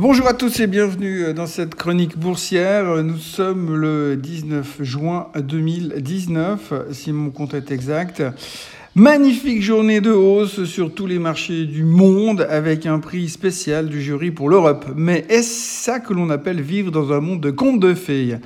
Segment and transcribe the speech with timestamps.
[0.00, 3.02] Bonjour à tous et bienvenue dans cette chronique boursière.
[3.02, 8.22] Nous sommes le 19 juin 2019, si mon compte est exact.
[8.94, 14.00] Magnifique journée de hausse sur tous les marchés du monde avec un prix spécial du
[14.00, 14.86] jury pour l'Europe.
[14.94, 18.36] Mais est-ce ça que l'on appelle vivre dans un monde de contes de fées?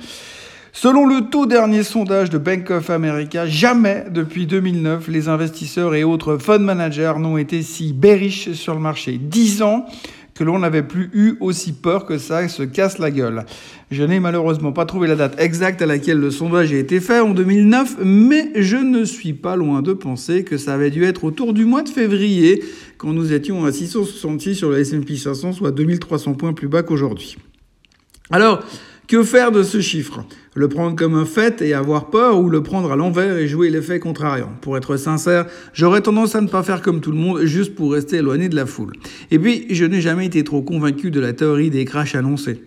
[0.75, 6.03] Selon le tout dernier sondage de Bank of America, jamais depuis 2009 les investisseurs et
[6.03, 9.19] autres fund managers n'ont été si bearish sur le marché.
[9.21, 9.85] 10 ans
[10.33, 13.45] que l'on n'avait plus eu aussi peur que ça se casse la gueule.
[13.91, 17.19] Je n'ai malheureusement pas trouvé la date exacte à laquelle le sondage a été fait
[17.19, 21.23] en 2009, mais je ne suis pas loin de penser que ça avait dû être
[21.23, 22.63] autour du mois de février,
[22.97, 27.37] quand nous étions à 666 sur le S&P 500, soit 2300 points plus bas qu'aujourd'hui.
[28.31, 28.63] Alors,
[29.07, 30.25] que faire de ce chiffre?
[30.55, 33.71] Le prendre comme un fait et avoir peur ou le prendre à l'envers et jouer
[33.71, 37.41] l'effet contrariant Pour être sincère, j'aurais tendance à ne pas faire comme tout le monde
[37.45, 38.93] juste pour rester éloigné de la foule.
[39.31, 42.61] Et puis, je n'ai jamais été trop convaincu de la théorie des crashs annoncés.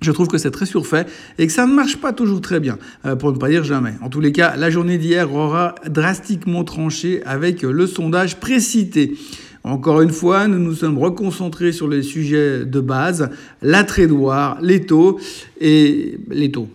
[0.00, 1.06] Je trouve que c'est très surfait
[1.38, 3.94] et que ça ne marche pas toujours très bien, euh, pour ne pas dire jamais.
[4.00, 9.16] En tous les cas, la journée d'hier aura drastiquement tranché avec le sondage précité.
[9.64, 13.28] Encore une fois, nous nous sommes reconcentrés sur les sujets de base,
[13.60, 15.18] la trédoire, les taux
[15.60, 16.68] et les taux.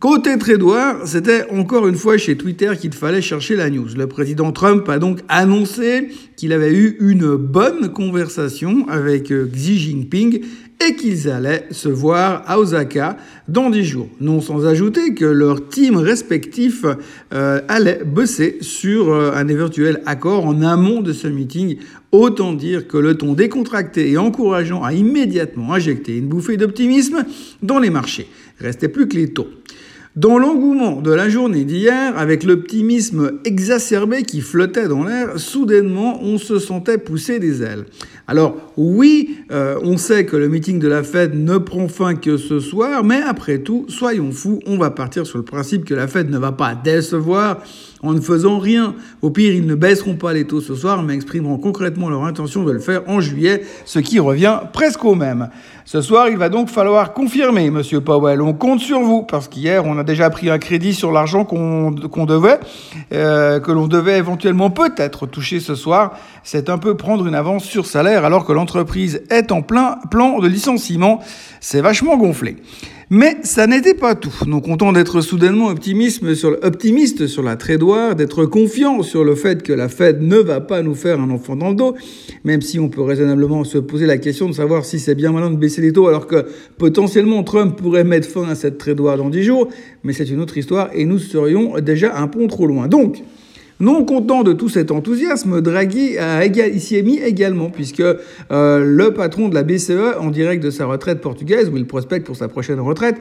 [0.00, 3.88] Côté trédoire, c'était encore une fois chez Twitter qu'il fallait chercher la news.
[3.96, 10.40] Le président Trump a donc annoncé qu'il avait eu une bonne conversation avec Xi Jinping
[10.86, 13.16] et qu'ils allaient se voir à Osaka
[13.48, 14.08] dans dix jours.
[14.20, 16.84] Non sans ajouter que leurs teams respectifs
[17.34, 21.78] euh, allaient bosser sur euh, un éventuel accord en amont de ce meeting.
[22.12, 27.24] Autant dire que le ton décontracté et encourageant a immédiatement injecté une bouffée d'optimisme
[27.62, 28.28] dans les marchés.
[28.60, 29.48] Restait plus que les taux.
[30.16, 36.38] Dans l'engouement de la journée d'hier, avec l'optimisme exacerbé qui flottait dans l'air, soudainement on
[36.38, 37.84] se sentait pousser des ailes.
[38.26, 42.36] Alors oui, euh, on sait que le meeting de la Fed ne prend fin que
[42.36, 46.08] ce soir, mais après tout, soyons fous, on va partir sur le principe que la
[46.08, 47.62] Fed ne va pas décevoir
[48.02, 48.94] en ne faisant rien.
[49.22, 52.64] Au pire, ils ne baisseront pas les taux ce soir, mais exprimeront concrètement leur intention
[52.64, 55.48] de le faire en juillet, ce qui revient presque au même.
[55.84, 58.42] Ce soir, il va donc falloir confirmer, Monsieur Powell.
[58.42, 61.90] On compte sur vous, parce qu'hier, on a déjà pris un crédit sur l'argent qu'on
[62.26, 62.60] devait,
[63.12, 66.18] euh, que l'on devait éventuellement peut-être toucher ce soir.
[66.44, 70.40] C'est un peu prendre une avance sur salaire, alors que l'entreprise est en plein plan
[70.40, 71.20] de licenciement.
[71.60, 72.56] C'est vachement gonflé.
[73.10, 74.34] Mais ça n'était pas tout.
[74.46, 79.62] Nous comptons d'être soudainement optimiste sur, optimiste sur la trédoire, d'être confiant sur le fait
[79.62, 81.94] que la Fed ne va pas nous faire un enfant dans le dos,
[82.44, 85.50] même si on peut raisonnablement se poser la question de savoir si c'est bien malin
[85.50, 86.44] de baisser les taux alors que
[86.76, 89.68] potentiellement Trump pourrait mettre fin à cette trédoire dans 10 jours,
[90.04, 92.88] mais c'est une autre histoire et nous serions déjà un pont trop loin.
[92.88, 93.22] Donc,
[93.80, 96.16] non content de tout cet enthousiasme, Draghi
[96.78, 98.16] s'y est mis également, puisque euh,
[98.50, 102.36] le patron de la BCE, en direct de sa retraite portugaise, où il prospecte pour
[102.36, 103.16] sa prochaine retraite,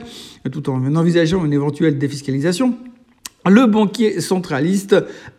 [0.51, 2.73] tout en envisageant une éventuelle défiscalisation,
[3.49, 4.95] le banquier centraliste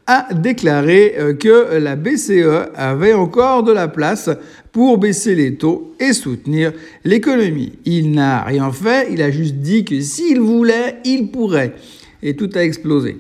[0.07, 4.31] a déclaré euh, que la BCE avait encore de la place
[4.73, 6.73] pour baisser les taux et soutenir
[7.05, 7.73] l'économie.
[7.85, 11.75] Il n'a rien fait, il a juste dit que s'il voulait, il pourrait.
[12.23, 13.19] Et tout a explosé.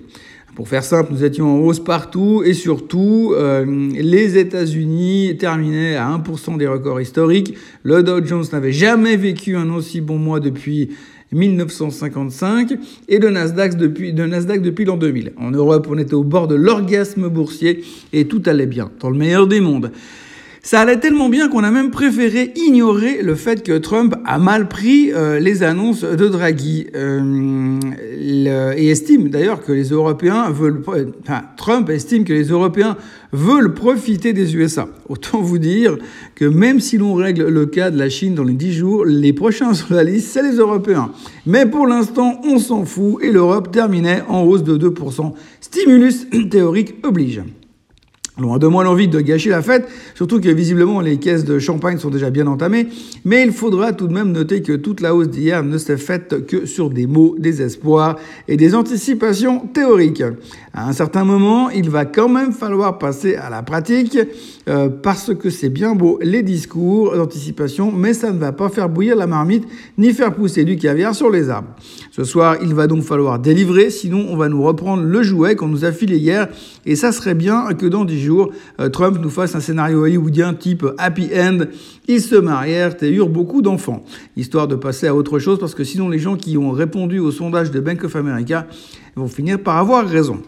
[0.58, 6.08] Pour faire simple, nous étions en hausse partout et surtout, euh, les États-Unis terminaient à
[6.08, 7.54] 1% des records historiques.
[7.84, 10.90] Le Dow Jones n'avait jamais vécu un aussi bon mois depuis
[11.30, 12.76] 1955
[13.08, 15.34] et de Nasdaq depuis, de Nasdaq depuis l'an 2000.
[15.36, 19.16] En Europe, on était au bord de l'orgasme boursier et tout allait bien, dans le
[19.16, 19.92] meilleur des mondes.
[20.70, 24.68] Ça allait tellement bien qu'on a même préféré ignorer le fait que Trump a mal
[24.68, 27.80] pris euh, les annonces de Draghi euh,
[28.76, 30.82] et estime d'ailleurs que les Européens veulent,
[31.56, 32.98] Trump estime que les Européens
[33.32, 34.90] veulent profiter des USA.
[35.08, 35.96] Autant vous dire
[36.34, 39.32] que même si l'on règle le cas de la Chine dans les 10 jours, les
[39.32, 41.12] prochains sur la liste, c'est les Européens.
[41.46, 45.32] Mais pour l'instant, on s'en fout et l'Europe terminait en hausse de 2%.
[45.62, 47.40] Stimulus théorique oblige.
[48.38, 51.98] Loin de moi l'envie de gâcher la fête, surtout que visiblement les caisses de champagne
[51.98, 52.86] sont déjà bien entamées,
[53.24, 56.46] mais il faudra tout de même noter que toute la hausse d'hier ne s'est faite
[56.46, 58.14] que sur des mots, des espoirs
[58.46, 60.22] et des anticipations théoriques.
[60.72, 64.16] À un certain moment, il va quand même falloir passer à la pratique,
[64.68, 68.88] euh, parce que c'est bien beau les discours d'anticipation, mais ça ne va pas faire
[68.88, 69.64] bouillir la marmite
[69.96, 71.70] ni faire pousser du caviar sur les arbres.
[72.12, 75.66] Ce soir, il va donc falloir délivrer, sinon on va nous reprendre le jouet qu'on
[75.66, 76.46] nous a filé hier,
[76.86, 78.27] et ça serait bien que dans 10 jours,
[78.80, 81.58] euh, Trump nous fasse un scénario hollywoodien type happy end.
[82.06, 84.04] Ils se marièrent et eurent beaucoup d'enfants.
[84.36, 87.30] Histoire de passer à autre chose parce que sinon les gens qui ont répondu au
[87.30, 88.66] sondage de Bank of America
[89.16, 90.42] vont finir par avoir raison.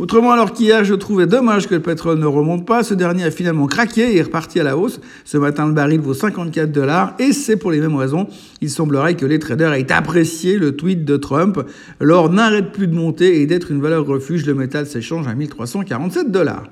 [0.00, 3.30] Autrement, alors qu'hier, je trouvais dommage que le pétrole ne remonte pas, ce dernier a
[3.30, 5.00] finalement craqué et est reparti à la hausse.
[5.24, 8.26] Ce matin, le baril vaut 54 dollars et c'est pour les mêmes raisons.
[8.60, 11.60] Il semblerait que les traders aient apprécié le tweet de Trump.
[12.00, 14.44] L'or n'arrête plus de monter et d'être une valeur refuge.
[14.46, 16.64] Le métal s'échange à 1347 dollars.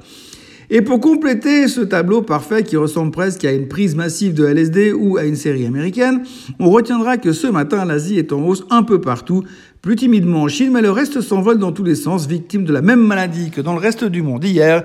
[0.74, 4.94] Et pour compléter ce tableau parfait qui ressemble presque à une prise massive de LSD
[4.94, 6.22] ou à une série américaine,
[6.58, 9.44] on retiendra que ce matin, l'Asie est en hausse un peu partout,
[9.82, 12.80] plus timidement en Chine, mais le reste s'envole dans tous les sens, victime de la
[12.80, 14.82] même maladie que dans le reste du monde hier,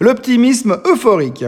[0.00, 1.46] l'optimisme euphorique.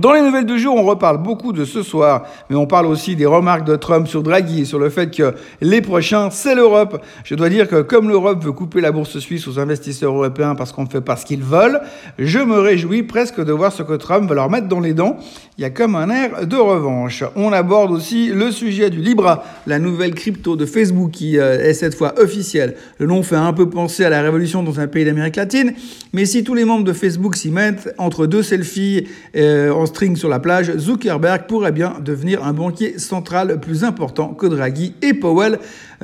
[0.00, 3.14] Dans les nouvelles du jour, on reparle beaucoup de ce soir, mais on parle aussi
[3.14, 7.00] des remarques de Trump sur Draghi et sur le fait que les prochains, c'est l'Europe.
[7.22, 10.72] Je dois dire que comme l'Europe veut couper la bourse suisse aux investisseurs européens parce
[10.72, 11.80] qu'on ne fait pas ce qu'ils veulent,
[12.18, 15.16] je me réjouis presque de voir ce que Trump va leur mettre dans les dents.
[15.58, 17.22] Il y a comme un air de revanche.
[17.36, 21.74] On aborde aussi le sujet du Libra, la nouvelle crypto de Facebook qui euh, est
[21.74, 22.74] cette fois officielle.
[22.98, 25.72] Le nom fait un peu penser à la révolution dans un pays d'Amérique latine,
[26.12, 29.06] mais si tous les membres de Facebook s'y mettent, entre deux selfies,
[29.36, 34.46] euh, string sur la plage, Zuckerberg pourrait bien devenir un banquier central plus important que
[34.46, 35.58] Draghi et Powell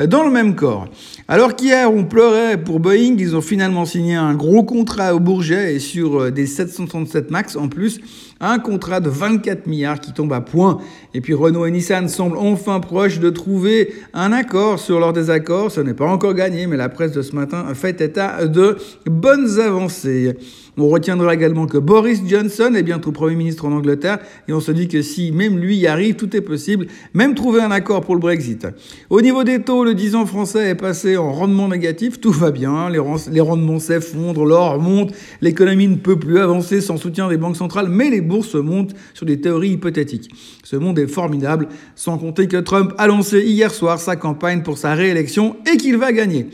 [0.06, 0.88] dans le même corps.
[1.28, 5.74] Alors qu'hier on pleurait pour Boeing, ils ont finalement signé un gros contrat au Bourget
[5.74, 8.00] et sur euh, des 737 MAX en plus,
[8.40, 10.78] un contrat de 24 milliards qui tombe à point.
[11.14, 15.70] Et puis Renault et Nissan semblent enfin proches de trouver un accord sur leur désaccord.
[15.70, 19.60] Ce n'est pas encore gagné, mais la presse de ce matin fait état de bonnes
[19.60, 20.36] avancées.
[20.76, 24.18] On retiendra également que Boris Johnson est bientôt Premier ministre en Angleterre
[24.48, 27.60] et on se dit que si même lui y arrive, tout est possible, même trouver
[27.60, 28.66] un accord pour le Brexit.
[29.10, 32.50] Au niveau des taux, le 10 ans français est passé en rendement négatif, tout va
[32.50, 37.56] bien, les rendements s'effondrent, l'or monte, l'économie ne peut plus avancer sans soutien des banques
[37.56, 40.30] centrales, mais les bourses montent sur des théories hypothétiques.
[40.64, 44.78] Ce monde est formidable, sans compter que Trump a lancé hier soir sa campagne pour
[44.78, 46.46] sa réélection et qu'il va gagner.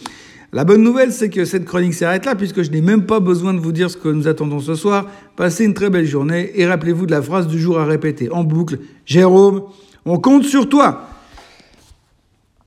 [0.52, 3.52] La bonne nouvelle, c'est que cette chronique s'arrête là, puisque je n'ai même pas besoin
[3.52, 5.06] de vous dire ce que nous attendons ce soir.
[5.36, 8.44] Passez une très belle journée et rappelez-vous de la phrase du jour à répéter en
[8.44, 8.78] boucle.
[9.04, 9.64] Jérôme,
[10.04, 11.08] on compte sur toi